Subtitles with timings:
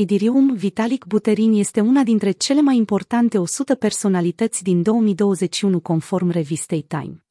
[0.00, 6.82] Idirium Vitalik Buterin este una dintre cele mai importante 100 personalități din 2021 conform revistei
[6.82, 7.24] Time.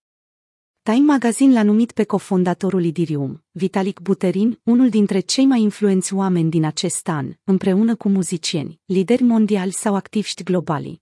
[0.81, 6.49] Time Magazine l-a numit pe cofondatorul Idirium, Vitalik Buterin, unul dintre cei mai influenți oameni
[6.49, 11.01] din acest an, împreună cu muzicieni, lideri mondiali sau activiști globali.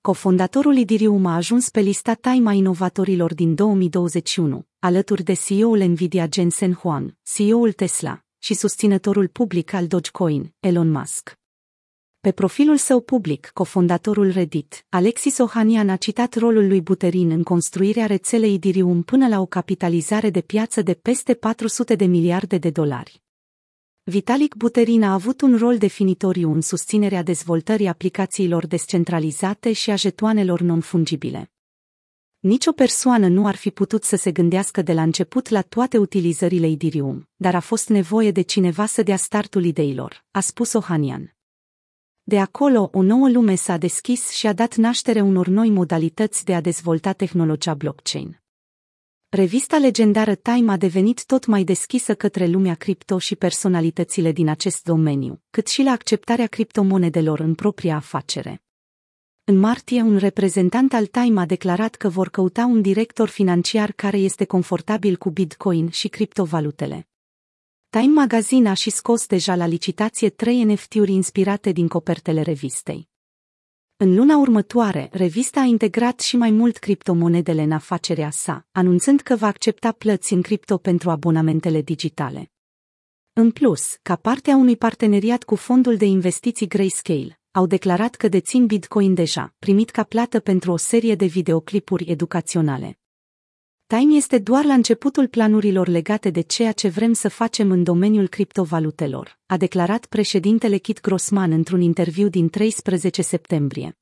[0.00, 6.28] Cofondatorul Idirium a ajuns pe lista Time a inovatorilor din 2021, alături de CEO-ul Nvidia
[6.32, 11.38] Jensen Huang, CEO-ul Tesla, și susținătorul public al Dogecoin, Elon Musk.
[12.20, 18.06] Pe profilul său public, cofondatorul Reddit, Alexis Ohanian a citat rolul lui Buterin în construirea
[18.06, 23.22] rețelei Ethereum până la o capitalizare de piață de peste 400 de miliarde de dolari.
[24.02, 30.60] Vitalik Buterin a avut un rol definitoriu în susținerea dezvoltării aplicațiilor descentralizate și a jetoanelor
[30.60, 31.50] non-fungibile.
[32.40, 35.98] Nici o persoană nu ar fi putut să se gândească de la început la toate
[35.98, 41.36] utilizările Idirium, dar a fost nevoie de cineva să dea startul ideilor, a spus Ohanian.
[42.22, 46.54] De acolo, o nouă lume s-a deschis și a dat naștere unor noi modalități de
[46.54, 48.40] a dezvolta tehnologia blockchain.
[49.28, 54.82] Revista legendară Time a devenit tot mai deschisă către lumea cripto și personalitățile din acest
[54.82, 58.62] domeniu, cât și la acceptarea criptomonedelor în propria afacere.
[59.50, 64.16] În martie, un reprezentant al Time a declarat că vor căuta un director financiar care
[64.16, 67.08] este confortabil cu Bitcoin și criptovalutele.
[67.90, 73.08] Time Magazine a și scos deja la licitație trei NFT-uri inspirate din copertele revistei.
[73.96, 79.36] În luna următoare, revista a integrat și mai mult criptomonedele în afacerea sa, anunțând că
[79.36, 82.52] va accepta plăți în cripto pentru abonamentele digitale.
[83.32, 88.28] În plus, ca parte a unui parteneriat cu fondul de investiții Grayscale, au declarat că
[88.28, 92.98] dețin Bitcoin deja, primit ca plată pentru o serie de videoclipuri educaționale.
[93.86, 98.28] Time este doar la începutul planurilor legate de ceea ce vrem să facem în domeniul
[98.28, 103.98] criptovalutelor, a declarat președintele Kit Grossman într-un interviu din 13 septembrie.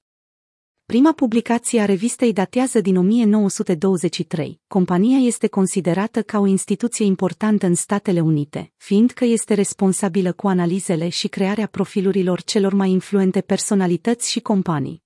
[0.87, 4.61] Prima publicație a revistei datează din 1923.
[4.67, 11.09] Compania este considerată ca o instituție importantă în Statele Unite, fiindcă este responsabilă cu analizele
[11.09, 15.03] și crearea profilurilor celor mai influente personalități și companii.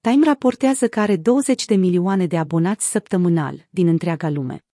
[0.00, 4.64] Time raportează că are 20 de milioane de abonați săptămânal din întreaga lume.